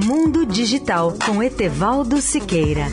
Mundo 0.00 0.46
Digital 0.46 1.12
com 1.26 1.42
Etevaldo 1.42 2.20
Siqueira. 2.20 2.86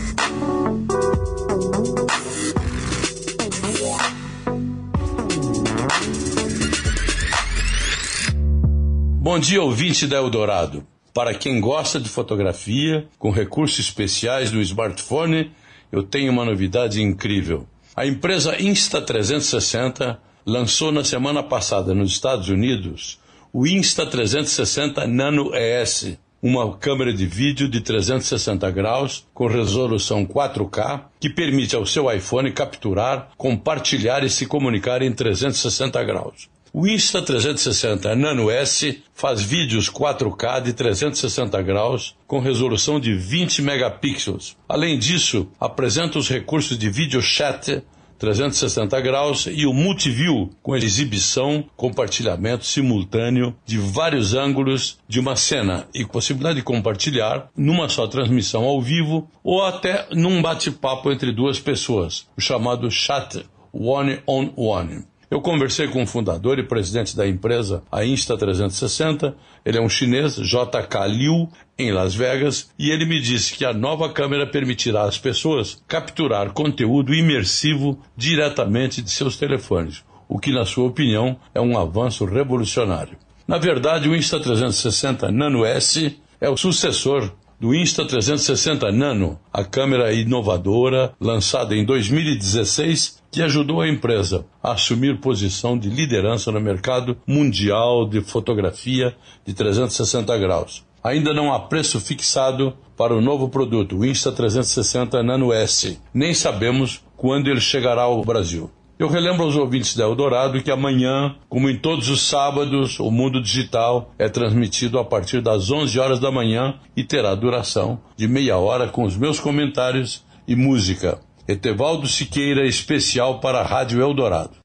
Bom 9.22 9.38
dia, 9.38 9.62
ouvinte 9.62 10.08
da 10.08 10.18
Eldorado. 10.18 10.84
Para 11.14 11.36
quem 11.36 11.62
gosta 11.62 12.00
de 12.00 12.10
fotografia, 12.10 13.08
com 13.20 13.30
recursos 13.30 13.78
especiais 13.78 14.52
no 14.52 14.60
smartphone, 14.60 15.52
eu 15.92 16.02
tenho 16.02 16.32
uma 16.32 16.44
novidade 16.44 17.04
incrível. 17.04 17.68
A 17.96 18.08
empresa 18.08 18.58
Insta360 18.58 20.18
lançou 20.44 20.92
na 20.92 21.04
semana 21.04 21.44
passada 21.44 21.94
nos 21.94 22.12
Estados 22.12 22.50
Unidos 22.50 23.20
o 23.54 23.62
Insta360 23.62 25.06
Nano 25.06 25.52
ES, 25.56 26.18
uma 26.42 26.78
câmera 26.78 27.14
de 27.14 27.26
vídeo 27.26 27.68
de 27.68 27.82
360 27.82 28.70
graus 28.72 29.26
com 29.34 29.48
resolução 29.48 30.26
4K 30.26 31.06
que 31.20 31.30
permite 31.30 31.76
ao 31.76 31.86
seu 31.86 32.12
iPhone 32.12 32.52
capturar, 32.52 33.30
compartilhar 33.38 34.24
e 34.24 34.30
se 34.30 34.46
comunicar 34.46 35.02
em 35.02 35.12
360 35.12 36.04
graus. 36.04 36.50
O 36.78 36.82
Insta360 36.82 38.16
Nano 38.16 38.52
S 38.52 39.02
faz 39.14 39.42
vídeos 39.42 39.90
4K 39.90 40.62
de 40.62 40.74
360 40.74 41.62
graus 41.62 42.18
com 42.28 42.40
resolução 42.40 43.00
de 43.00 43.14
20 43.14 43.62
megapixels. 43.62 44.58
Além 44.68 45.00
disso, 45.00 45.48
apresenta 45.58 46.20
os 46.20 46.28
recursos 46.28 46.78
de 46.78 46.90
vídeo 46.90 47.22
chat 47.22 47.82
360 48.18 49.00
graus 49.02 49.48
e 49.52 49.66
o 49.66 49.74
multiview 49.74 50.50
com 50.62 50.76
exibição, 50.76 51.64
compartilhamento 51.76 52.66
simultâneo 52.66 53.56
de 53.66 53.78
vários 53.78 54.34
ângulos 54.34 54.98
de 55.08 55.20
uma 55.20 55.36
cena 55.36 55.88
e 55.94 56.06
possibilidade 56.06 56.58
de 56.58 56.64
compartilhar 56.64 57.50
numa 57.56 57.90
só 57.90 58.08
transmissão 58.08 58.64
ao 58.64 58.82
vivo 58.82 59.30
ou 59.44 59.64
até 59.64 60.08
num 60.12 60.42
bate-papo 60.42 61.12
entre 61.12 61.32
duas 61.32 61.60
pessoas, 61.60 62.28
o 62.38 62.42
chamado 62.42 62.90
chat 62.90 63.46
one 63.74 64.20
on 64.26 64.52
one. 64.56 65.04
Eu 65.36 65.42
conversei 65.42 65.90
com 65.90 66.02
o 66.02 66.08
fundador 66.08 66.60
e 66.60 66.64
presidente 66.64 67.14
da 67.14 67.28
empresa, 67.28 67.84
a 67.92 68.04
Insta360. 68.04 69.34
Ele 69.66 69.78
é 69.78 69.82
um 69.82 69.90
chinês, 69.90 70.38
JK 70.38 71.10
Liu, 71.10 71.50
em 71.78 71.92
Las 71.92 72.16
Vegas, 72.16 72.70
e 72.80 72.90
ele 72.90 73.06
me 73.06 73.20
disse 73.20 73.54
que 73.54 73.66
a 73.66 73.74
nova 73.74 74.08
câmera 74.08 74.48
permitirá 74.48 75.04
às 75.04 75.18
pessoas 75.18 75.84
capturar 75.90 76.54
conteúdo 76.54 77.14
imersivo 77.14 78.00
diretamente 78.16 79.02
de 79.02 79.12
seus 79.12 79.36
telefones, 79.36 80.06
o 80.26 80.40
que, 80.40 80.54
na 80.54 80.64
sua 80.64 80.88
opinião, 80.88 81.38
é 81.54 81.60
um 81.60 81.78
avanço 81.78 82.24
revolucionário. 82.24 83.18
Na 83.46 83.58
verdade, 83.58 84.08
o 84.08 84.14
Insta360 84.14 85.32
Nano 85.32 85.66
S 85.66 86.18
é 86.40 86.50
o 86.50 86.56
sucessor 86.56 87.30
do 87.60 87.70
Insta360 87.70 88.92
Nano, 88.92 89.40
a 89.52 89.64
câmera 89.64 90.14
inovadora 90.14 91.14
lançada 91.20 91.76
em 91.76 91.86
2016 91.86 93.24
que 93.32 93.42
ajudou 93.42 93.82
a 93.82 93.88
empresa 93.90 94.46
a 94.64 94.72
assumir 94.72 95.20
posição 95.20 95.78
de 95.78 95.90
liderança 95.90 96.52
no 96.52 96.62
mercado 96.62 97.18
mundial 97.28 98.08
de 98.08 98.22
fotografia 98.22 99.16
de 99.46 99.54
360 99.54 100.38
graus. 100.38 100.86
Ainda 101.04 101.34
não 101.34 101.54
há 101.54 101.60
preço 101.60 102.00
fixado 102.00 102.74
para 102.98 103.16
o 103.16 103.22
novo 103.22 103.50
produto, 103.50 103.98
o 103.98 104.00
Insta360 104.00 105.22
Nano 105.22 105.52
S. 105.52 106.00
Nem 106.14 106.34
sabemos 106.34 107.04
quando 107.18 107.48
ele 107.48 107.60
chegará 107.60 108.04
ao 108.04 108.24
Brasil. 108.24 108.72
Eu 108.98 109.10
relembro 109.10 109.44
aos 109.44 109.58
ouvintes 109.58 109.94
da 109.94 110.06
Eldorado 110.06 110.62
que 110.64 110.72
amanhã, 110.72 111.36
como 111.50 111.70
em 111.70 111.78
todos 111.78 112.08
os 112.08 112.22
sábados, 112.22 112.98
o 112.98 113.12
Mundo 113.12 113.42
Digital 113.42 114.14
é 114.18 114.30
transmitido 114.30 114.98
a 114.98 115.04
partir 115.04 115.42
das 115.42 115.70
11 115.70 116.00
horas 116.00 116.18
da 116.18 116.32
manhã 116.32 116.76
e 116.96 117.04
terá 117.04 117.36
duração 117.36 118.00
de 118.16 118.26
meia 118.26 118.58
hora 118.58 118.88
com 118.88 119.04
os 119.04 119.18
meus 119.18 119.38
comentários 119.38 120.24
e 120.48 120.56
música. 120.56 121.20
Etevaldo 121.46 122.08
Siqueira, 122.08 122.66
especial 122.66 123.42
para 123.42 123.60
a 123.60 123.64
Rádio 123.64 124.02
Eldorado. 124.02 124.65